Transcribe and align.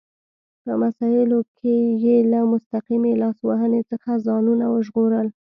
په 0.63 0.71
مسایلو 0.83 1.39
کې 1.57 1.75
یې 2.03 2.17
له 2.31 2.39
مستقیمې 2.53 3.13
لاس 3.21 3.37
وهنې 3.49 3.81
څخه 3.91 4.09
ځانونه 4.25 4.65
ژغورل. 4.85 5.27